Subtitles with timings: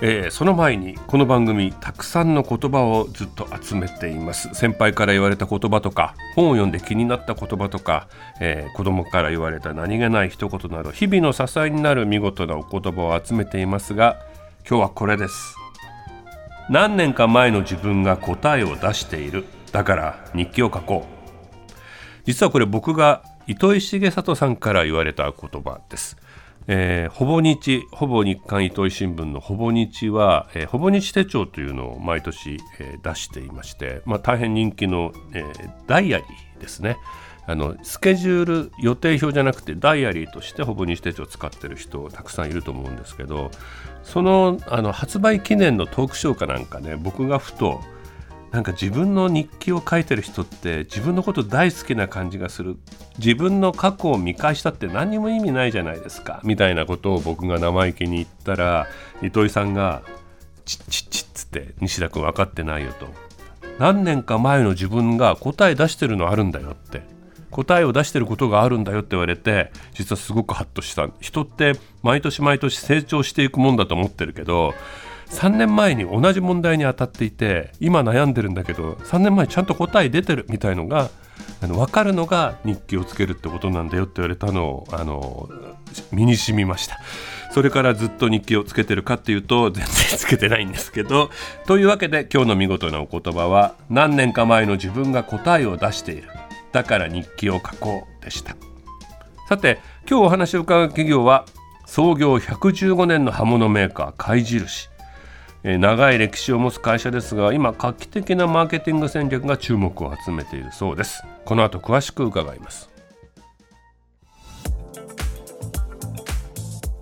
[0.00, 4.48] えー、その前にこの番組たくさんの言葉をずっと集めています。
[4.54, 8.06] 先輩から言われた言葉とか本を読んで気になった言葉とか、
[8.40, 14.18] えー、子供から言われた何気ない一言など日々の支えになる見事なお言葉を集めていますが
[14.68, 15.56] 今日はこれです。
[16.70, 19.46] 何年か前の自分が答えを出している。
[19.72, 21.18] だから日記を書こう。
[22.24, 26.18] 実はこれ僕が糸井重里さんから言われた言葉です。
[26.70, 36.98] えー、ほぼ日ほぼ日刊糸井新聞のほぼ日は、えー、ほぼ日手帳というのを毎年、えー、出していまして、まあ、大変人気の、えー、ダイアリーですね。
[37.46, 43.50] あのスケジュール予定表じゃなくてダイアリーとしてほぼ日手帳を使ってる人たくさんいると思うんですけど
[44.02, 47.80] そのあの発売記念のトークショーかなんかね僕がふと
[48.50, 52.76] なんか自分の日記を書いてる人って自分のこと大好きな感じがする。
[53.18, 56.40] 自分の過去を見返したって何にも意味ないじゃないですか。
[56.44, 58.86] みたいなことを僕が生意気に言ったら
[59.22, 60.02] 糸井さんが
[60.64, 63.08] 「チッチッチッ」つって「西田君分かってないよ」と
[63.78, 67.18] 「何年か前の自分が答え出してるのあるんだよ」って。
[67.50, 71.08] 答えを出してることがあるんだよって言われて実はすごくハッとした。
[71.20, 74.74] 人って毎年毎年成長していくもんだと思ってるけど
[75.30, 81.10] 3年前に同じ問題に当たっていて今悩んでるんだけど3年前ちゃんと答え出てるみたいのが
[81.60, 85.48] あの分かるのが日記をつけるってことなんだよって言われたのをあの
[86.12, 86.98] 身に染みました。
[87.50, 91.30] それからずっと日記をつけてるかっていうと全然つけてないんですけど
[91.66, 96.28] というわけで今日の見事なお言葉は何年か前の自分が答えを出している。
[96.72, 98.56] だから日記を書こうでした。
[99.48, 101.46] さて今日お話を伺う企業は
[101.86, 104.90] 創業115年の刃物メーカー貝印。
[105.64, 111.22] 長い歴史を持つ会社ですが今画期的なマーケティング戦略が注目を集めているそうです。
[111.44, 112.88] この後詳しく伺います。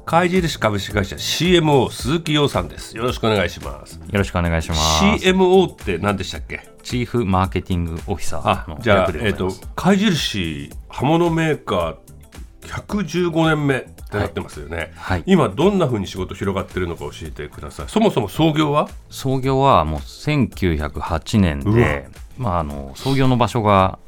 [0.06, 2.96] 貝印株式会社 CMO 鈴木洋さんです。
[2.96, 3.96] よろしくお願いします。
[3.96, 5.04] よろしくお願いします。
[5.04, 6.60] CMO って何でしたっけ？
[6.82, 14.88] チーフマーケティングオフィサーのじゃあえっ、ー、と貝印刃物メーカー115年目ってなってますよね、はい。
[14.94, 17.86] はい、今どんなふうに仕事広がってるのか教えてください。
[17.88, 18.88] そもそも創業は？
[19.10, 22.08] 創業はもう1908年で、
[22.38, 23.98] まあ、あの創業の場所が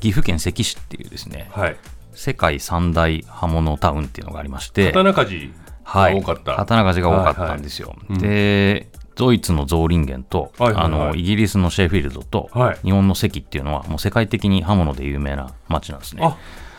[0.00, 1.76] 岐阜県関市っていうですね、はい、
[2.12, 4.86] 世界三大刃物タウンっていうのがありまして。
[4.88, 5.50] 刀鍛冶
[5.84, 16.22] が多かった、はい、刀鍛冶が多かったんですよ、はいはい、でドイツのゾーリンゲンと、はいはいはい、あのイギリスのシェーフィールドと、はい、日本の関っていうのはもう世界的に刃物で有名な町なんですね。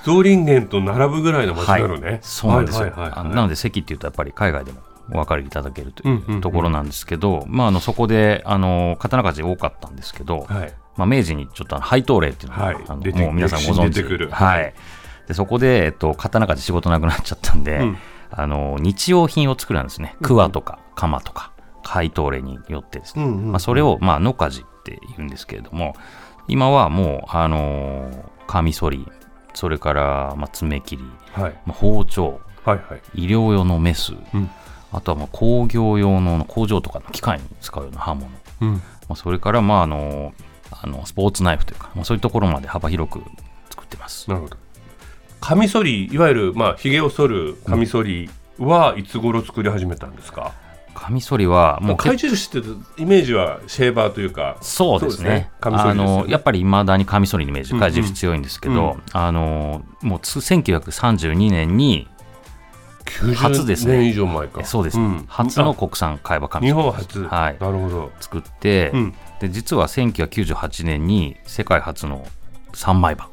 [0.03, 4.81] ゾーリンゲンと並ぶぐらいの街なのね、はい、そうなんですよ、はいはいはいはい、なので関っていうとやっぱり海外でも
[5.11, 14.01] お分かりいただけるというところなんですけど、まあ、あのそこであの刀鍛冶多かったんですけど、はい、まあ、明治にちょっと配当令っていうのが、はい、あのもう皆さんご存知
[14.31, 14.73] はい、
[15.27, 17.97] でそこで、えっと、刀鍛冶仕事なくなっちゃったんで、うん、
[18.29, 20.15] あの日用品を作るんですね。
[20.21, 21.51] 桑とか鎌とか
[21.83, 25.95] 配当令によってですね、うんうん、まあ、それを、まあ、野鍛冶って言うんですけれども
[26.47, 28.09] 今はもう、あの
[28.47, 29.07] カミソリ
[29.53, 31.03] それから、まあ、爪切り、
[31.33, 34.49] はい、まあ、包丁、はいはい、医療用のメス、うん、
[34.91, 38.29] あとはまあ工業用の工場とかの機械に使うような刃物、
[38.61, 40.33] うん、まあ、それからまああの
[40.71, 43.21] あのスポーツナイフというか、まあ、そういうところまで幅広く
[43.69, 44.29] 作ってます。
[44.29, 44.57] なるほど。
[45.41, 50.53] カミソリいわゆるまあ髭を剃るカミソリはいつ頃作り始めたんですか、
[51.01, 52.67] カミソリはもう貝印って
[53.01, 58.79] イメージはシェーバーというかそうですね、ね、あのやっぱりいまだにカミソリのイメージ貝印強いんですけど、うん。
[58.81, 62.07] うん、あのもう1932年に
[63.35, 64.63] 初ですね以上前か。
[64.63, 67.23] そうです、うん、初の国産貝羽カミソリ日本初。
[67.23, 67.57] はい。
[67.59, 68.11] なるほど。
[68.19, 72.27] 作って、うん、で実は1998年に世界初の
[72.73, 73.30] 三枚刃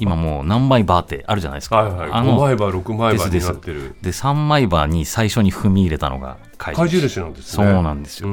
[0.00, 1.76] 今もう何枚バーってあるじゃないですか。
[1.76, 3.94] はいはい、あの5枚バー、6枚バーになってる。
[4.00, 7.64] で、3枚バーに最初に踏み入れたのが怪印なんですね。
[7.66, 8.28] そうなんですよ。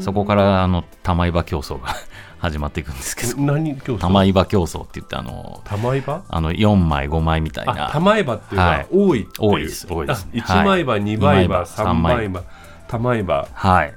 [0.00, 1.94] そこからあの玉井場競争が
[2.40, 3.40] 始まっていくんですけど。
[3.42, 3.98] 何競争？
[3.98, 7.90] 玉井場競争って言って、あの、玉井場あの、4枚、5枚みたいな。
[7.92, 9.86] 玉井場っていうのは多い多いです。
[9.88, 10.26] 多いです。
[10.32, 12.42] 1枚場、2枚場、3枚場、
[12.88, 13.46] 玉井場。
[13.52, 13.94] はい。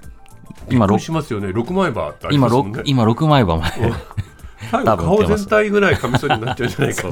[0.70, 1.48] 今6しますよね。
[1.48, 2.82] 6枚場ってありますね。
[2.86, 3.92] 今6枚場まで。
[4.72, 7.10] 顔全体ぐらいカミソリになっちゃうんじゃないか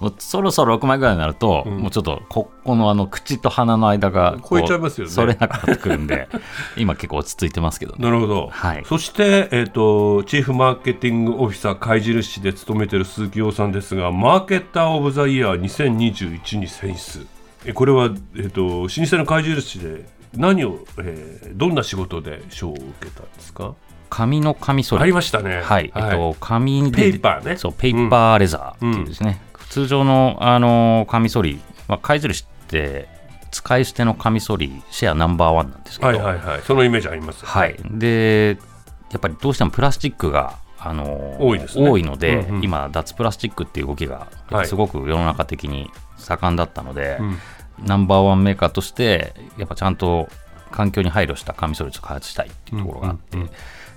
[0.00, 5.12] もうそろそろ6枚ぐらいになると、うん、もうちょっとここのあの口と鼻の間が超えちゃいますよね。
[5.12, 6.28] それなくなってくるんで
[6.76, 17.26] 今結構落ち着いてますけど、ね、なるほど、はい、そして、えーと、チーフマーケティングオフィサー貝印で勤めている鈴木洋さんですがマーケッター・オブ・ザ・イヤー2021に選出。
[17.64, 20.04] えこれは、えーと、老舗の貝印で
[20.36, 23.74] 何を、えー、どんな仕事で賞を受けたんですか？
[24.12, 25.02] 紙のカミソリ。
[25.02, 25.56] ありましたね。
[25.56, 27.56] はい、はい、えっと紙でペーパーね。
[27.56, 33.08] そうペーパーレザーっていうですね、うん、通常のあのカミソリ、まあ、貝印って
[33.50, 38.58] 使い捨てのカミソリシェアナンバーワンなんですけど、はいはいはい、そのイメージあります、はい、で
[39.10, 44.28] やっぱりどうしてもプラスチックがあの多いです、ね、多いので、うんうん、今脱プラスチックっていう動きが
[44.64, 47.20] すごく世の中的に盛んだったので、はい
[47.78, 50.28] ナンバーワンメーカーとしてやっぱちゃんと
[50.70, 53.54] 環境に配慮したカミソリを開発したいっていうところがあって、うんうんうん、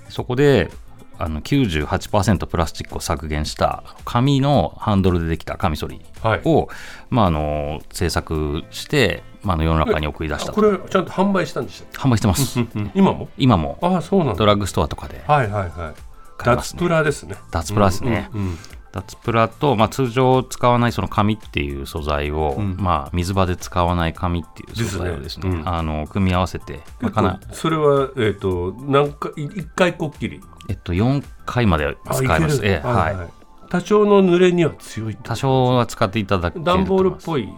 [0.08, 0.70] そこで
[1.18, 6.68] あの98%プラスチックを削減した紙のハンドルでできたカミソリを、はい、
[7.10, 10.52] まあ、あの製作して、まあ、の世の中に送り出した。
[10.52, 12.60] これちゃんと販売したんでした販売してます。
[12.94, 13.28] 今も？
[13.38, 13.78] 今も。
[13.80, 16.44] あそうなんドラッグストアとかで、はいはいはい。
[16.44, 17.36] 脱プラですね。
[17.50, 18.58] 脱プラですね、うんうんうん
[18.96, 30.40] 脱プラと、まあ、通常使わないその紙っていう素材を、うん、まあ、水場で使わない紙っていう素材をですね、ねうん、あの組み合わせて、まあ、かなそれは、えーと、何回1回こっきり？
[30.70, 32.60] えっと、4回まで使えます。
[32.64, 33.28] えはい、はい、
[33.68, 37.48] 多少の濡れには強い多少は使っていただけ段ボールっぽい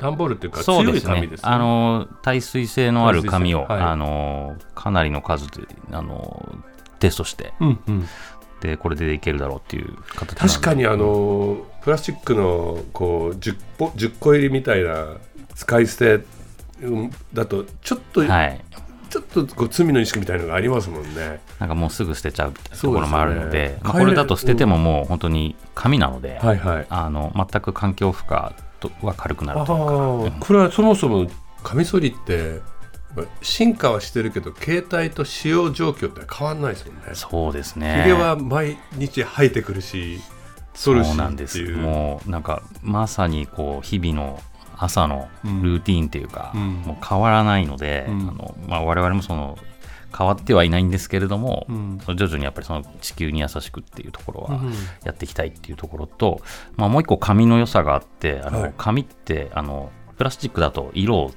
[0.00, 5.62] 段ボールっていうか強い紙です、ね、あの耐水性のある紙を、はい、あのかなりの数で
[5.92, 6.58] あの
[6.98, 8.08] テストして、うんうん、
[8.60, 15.16] でこれでいけるだろうっていう形確かにあのプラスチックのこう 10, 10個入りみたいな
[15.54, 16.24] 使い捨て
[17.32, 18.60] だとちょっと、はい、
[19.10, 21.40] ちょっとこう罪の意識みたいなのがありますもんね。
[21.58, 28.30] なんかもうすぐ捨てちゃうところもあるので、ねまあ、これだと捨ててももう本当に紙なので、はいはい、あの全く環境負荷
[29.02, 31.28] は軽くなるというか、これはそもそも
[31.62, 32.60] カミソリって
[33.42, 37.02] 進化はしてるけど携帯と使用状況って変わんないですもんね。
[37.14, 38.02] そうですね。
[38.04, 40.20] ひげは毎日生えてくるし
[40.74, 41.62] そうなんです。
[41.72, 44.40] もうなんかまさにこう日々の
[44.76, 49.58] 朝のルーティンっていうか、うん、もう変わらないので、うん、あのまあ、我々もその
[50.16, 54.60] 変わってはいないんですけれども、うん、徐々にやっぱりその地球に優しくっていうところは
[55.04, 56.40] やっていきたいっていうところと、
[56.76, 61.32] まあ、もう一個紙の良さがあってあの、紙ってあのプラスチックだと色を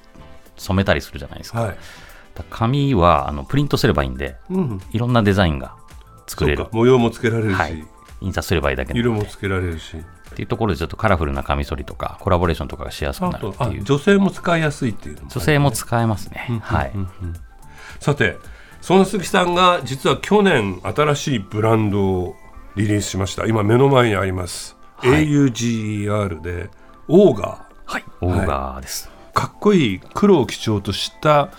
[0.57, 1.61] 染めたりするじゃないですか。
[1.61, 1.77] はい、
[2.49, 5.75] 紙はあのプリントすればいいんで、うん、いろんなデザインが
[6.27, 6.67] 作れる。
[6.71, 7.85] 模様もつけられるし、はい、
[8.21, 9.97] 印刷すればいいだけ色もつけられるし。
[9.97, 13.83] っていうところでちょっとカラフルなカミソリとかコラボレーションとかがしやすくなるっていう。
[13.83, 16.93] 女性も使いやすいっていう、ね、女性も使えますね、はい、
[17.99, 18.37] さて
[18.79, 22.35] その鈴木さんが実は去年新しいブランドを
[22.77, 23.45] リリースしました。
[23.45, 26.69] 今目の前にあります、はい、AUGER で
[27.09, 27.59] オーガー。
[27.83, 28.05] はい。
[28.21, 31.51] オーガーです、かっこいい黒を基調とした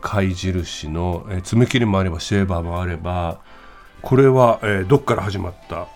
[0.00, 3.40] 貝印の、えー、爪切りもあればシェーバーもあれば
[4.02, 5.88] これは、えー、どっから始まった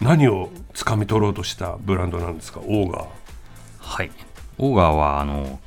[0.00, 2.60] 何を掴み取ろうとしたブランドなんですか？
[2.60, 3.06] オーガー。
[3.78, 4.10] はい。
[4.58, 5.60] オーガーはあの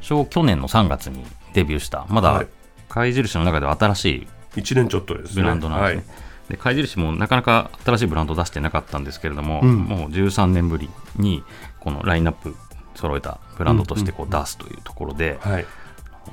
[0.00, 2.44] 一応去年の3月にデビューしたまだ
[2.88, 4.04] 貝印の中では新し
[4.54, 11.42] い1年ちょっとです、ね、ブランドなんですね、はい、で貝印もなかなか新しいブランド出してなかったんですけれども、うん、もう13年ぶりに
[11.80, 12.54] このラインナップ
[12.94, 15.66] 揃えたブランドとしてこう出すというところで、はい、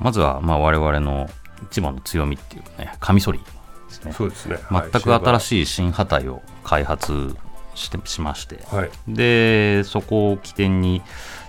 [0.00, 1.28] まずはまあ我々の
[1.64, 3.44] 一番の強みっていうねカミソリで
[3.90, 4.12] すね。
[4.12, 7.36] そうですね、全く新しい新波体を開発
[7.74, 11.02] してしまして、はい、でそこを起点に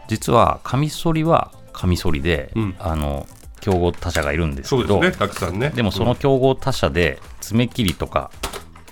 [0.07, 3.27] 実はカミソリはカミソリで、うん、あの
[3.61, 5.69] 競合他社がいるんですけどねたくさんね。
[5.69, 8.29] でもその競合他社で爪切りとか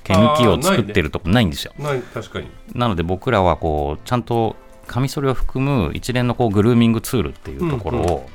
[0.04, 1.74] 毛抜きを作ってるとこないんですよ。
[1.78, 2.50] ない確かに。
[2.74, 4.56] なので僕らはこうちゃんと
[4.92, 8.30] カミソリを含む一連のこうグルーミングツールっていうところを、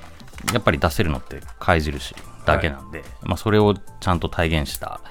[0.54, 2.14] やっぱり出せるのって貝印
[2.46, 5.02] だけなんで、はい、まあ、それをちゃんと体現した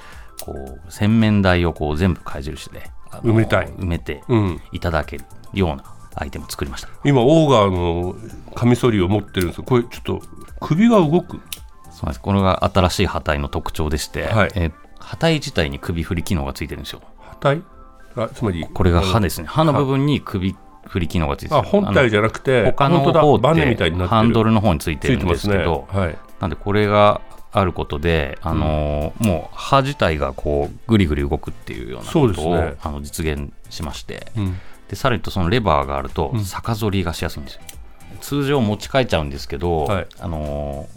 [0.41, 3.67] こう洗面台をこう全部貝印で埋めたい。
[3.67, 4.23] 埋めて
[4.71, 5.83] いただけるような
[6.15, 8.15] アイテムを作りました、うん、今オーガーの
[8.55, 10.21] カミソリを持ってるんですこれちょっと
[10.59, 11.41] 首が動く。
[11.91, 12.21] そうです。
[12.21, 17.01] これが新しい波体の特徴でして、はい、え波体自体に首振り機能がついてるんですよ。
[17.19, 17.61] 波体
[18.15, 19.47] あつまりこれが刃ですね。
[19.47, 20.55] 刃の部分に首
[20.87, 25.99] 振り機能がついてるあ本体じゃなくて他の方ってハンドルの方についてるんですけど、ね。
[25.99, 34.57] はい、なんでこれがあることで、あのーうん、もう歯自体がこうぐりぐり動くっていうようなことを、ね、あの実現しまして、うん、
[34.89, 37.61] でさらにとそのレバーがあると逆反りがしやすいんですよ、
[38.11, 40.89] うん、通常持ち替えちゃうんですけど、はい、あの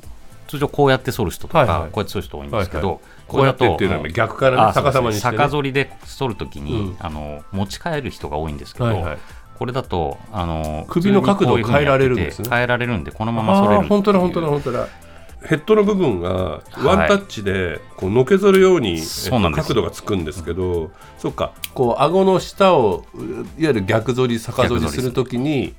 [0.46, 9.18] ー、通常こうやって反る人とか、はいはい、こうやって反る人多いんですけど、はいはい、こうやってっていうのは逆から、ね、逆さまにして、ね、逆反りで反るときに、あの持ち替える人が多いんですけど、はいはい
[9.58, 12.48] これだとあの首の角度を変えられるんですね。
[12.48, 14.88] 変えられるんでこのまま反れる本当だ本当だ本当だ。
[15.44, 21.52] ヘッドの部分がワンタッチでこうのけぞるように、はい、角度がつくんですけど、そっか。
[21.74, 25.74] こう顎の下をいわゆる逆反り逆反りするときに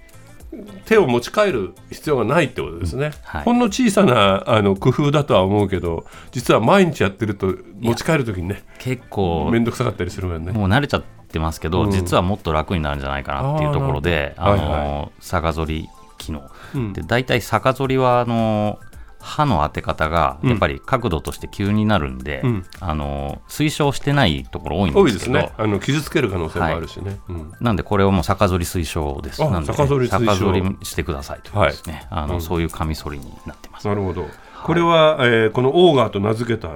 [0.86, 10.52] 手を持ち帰る必要がないってことですね、はい、ほんの小さなあの工夫だとは思うけど実は毎日やってると持ち帰る時にね結構面倒くさかったりするからね。
[10.52, 18.80] もう慣れちゃってますけど、うん、実はもっと楽になるんじゃないかなっていうところであの、はいはい、逆ぞり機能、うん、で大体逆ぞりはあの
[19.22, 27.20] 刃の当て方がやっぱり角度として急になるんで、うん、あの推奨してないところ多いんですけど、ね、あの傷つける可能性もあるしね、はい。
[27.28, 29.42] うん、なんでこれをもう逆ぞり推奨です。
[29.42, 33.88] なんで、逆ぞりしてくださいとですね、はい、あの、うん、そういうカミソリになってます。
[33.90, 34.26] なるほど。
[34.64, 36.70] これは、はい、えー、このオーガーと名付けた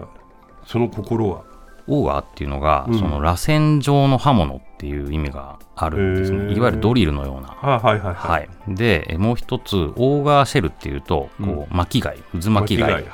[0.65, 1.52] その心は？
[1.87, 7.47] オーガーっていうのが、その螺旋状の刃物っていう意味があるんですね、いわゆるドリルのような。
[7.47, 13.05] はいはいはい、でもう一つオーガーシェルっていうとこう巻き貝渦巻き貝っ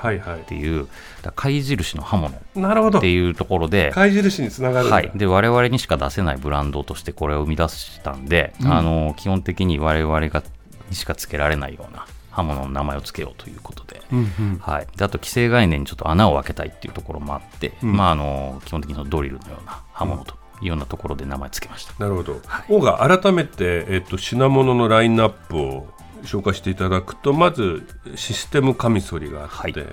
[0.46, 0.88] ていう、
[1.36, 10.44] 貝印の刃物っていうところで貝印につながる、はい、で我々にしか出せないブランドとしてこれを生み出したんで、うん、あの基本的に我々が
[10.90, 12.06] にしかつけられないような
[12.40, 14.02] 刃物の名前を付けようということで。
[14.12, 21.94] うんうん、はい、であと既成概念にちょっと穴を開けたいっていうところもあって、うん、まあ、あの基本的にドリルのような刃物というようなところで名前つけました。
[22.00, 22.40] なるほど。
[22.46, 25.88] はい、オー改めて、えっと、品物のラインナップを
[26.24, 29.90] 紹介していただくとまずシステムカミソリがあって、はい、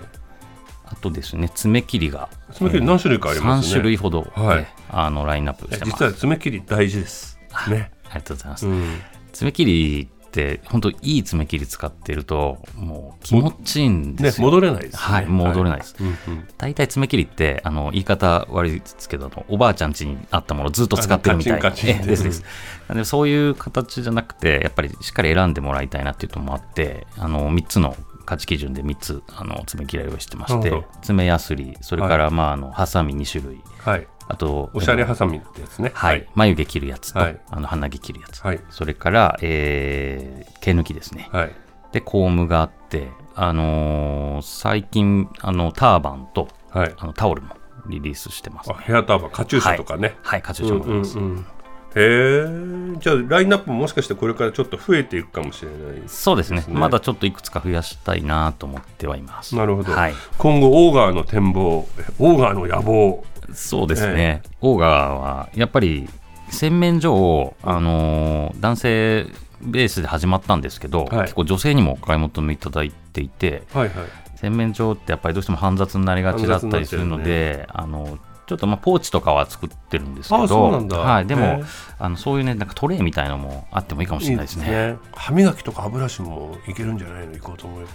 [0.86, 2.28] あとですね爪切りが。
[2.52, 7.38] 爪切り何種類かありますね、3種類ほど、はい、あのラインナップして実は爪切り大事です。
[7.68, 7.90] ね。
[8.10, 9.00] ありがとうございます、うん、
[9.32, 16.12] 爪切りって本当いい爪切り使ってるともう気持ちいいんですよ、ね、戻れないです、ね、はい戻れないです、はい。
[16.58, 21.70] 大体爪切りってあの言い方悪いですけどおばあちゃん家にあったものをずっと使ってるみたいな。
[21.70, 22.44] ですです。
[22.92, 35.92] でそういう形じゃなくてやっぱりしっかり選んでもらいたいなっていうのもあってあの3つの価値基準で3つあの爪切りをしてまして爪やすりそれから、まあ、あのハサミ2種類、はい、あとおしゃれハサミってやつね。
[35.94, 41.52] はい、眉毛切るやつと、はい、あの鼻毛切るやつ、はい、それから、えー、毛抜きですね、はい、
[41.92, 47.56] でコームがあってあのー、最近あのターバンと、はい、あのタオルも
[47.88, 50.16] リリースしてます、ね、ヘアターバンカチューシャとかね。
[50.22, 51.38] はい、カチューシャもあります、うんうんうん。
[51.38, 51.44] へ
[51.98, 52.46] え
[53.00, 56.62] じゃあラインナップももしかしてこれからちょっと増えていくかもしれない、ね、そうですね。
[56.68, 59.56] まだちょっといくつか増やしたいなと思ってはいます。
[59.56, 63.24] なるほど、はい、今後オーガーの展望オーガーの野望。
[63.54, 66.08] そうですね、えー、オーガーはやっぱり
[66.50, 69.26] 洗面所を、あのー、男性
[69.62, 81.64] ベースで始まったんですけど、はい、結構女性にもお買い求めいただいていて、はいはい、洗面所ってやっぱりどうしても煩雑になりがちだったりするので、ね、あのちょっとまあポーチとかは作ってるんですけど、はい、でも
[81.98, 84.64] あのそういうねなんかトレイみたいのもあってもいいかもしれないですね。
[84.64, 87.32] いいすね歯磨きとか歯ブラシもいけるんじゃないの？
[87.32, 87.90] 行こうと思えば。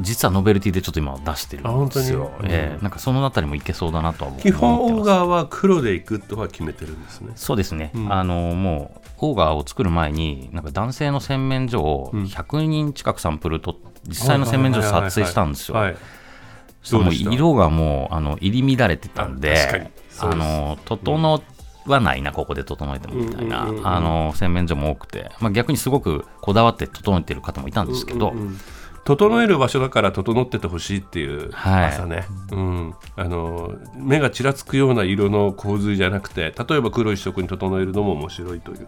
[0.00, 2.30] 実はノベルティでちょっと今出してるんですよ。
[2.40, 7.32] うん、えー、なんかそのあたりもいけそうだなとは思基本オーガーは黒でいくとは決めてるんですね。
[7.34, 7.90] そうですね。
[7.94, 15.76] うん、あのもうオーガーを作る前になんか男性の洗面所を100人近くサンプルと実際の洗面所を撮影したんですよ。
[16.82, 21.42] その色がもうあの入り乱れてたんであの整
[21.86, 28.34] わないなここで整えてもみたいな、あの洗面所も多くて、まあ、逆にすごくこだわって整えてる方もいたんですけど、
[29.04, 38.86] 整える場所だから整っててほしいっていう朝ね、はい、うん、あの目がちらつくような色の洪水じゃなくて例えば黒一色に整えるのも面白いという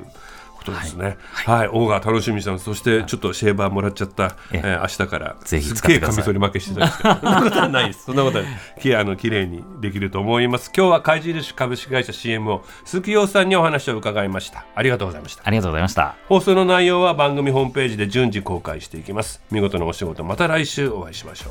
[0.64, 1.16] ことですね。
[1.30, 2.64] はい、はい、オーガー楽しみにしてます。
[2.64, 8.04] そしてちょっとシェーバーもらっちゃった、ええー、明日からぜひすげえカミソリ負けしてたんですけど、 そんなことはないです。
[8.04, 8.44] そんなことは
[8.80, 10.70] きあの綺麗にできると思います。
[10.74, 14.64] 今日は怪印株式会社 CMO 鈴木洋さんにお話を伺いました。
[14.74, 15.42] ありがとうございました。
[15.44, 16.14] ありがとうございました。
[16.28, 19.42] 放送の内容は番組ホームページで順次公開していきます。
[19.50, 21.50] 見事なお仕事また来週お会いしましょ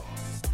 [0.49, 0.52] う。